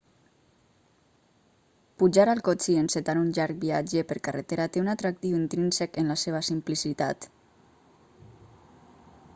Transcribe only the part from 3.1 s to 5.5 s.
un llarg viatge per carretera té un atractiu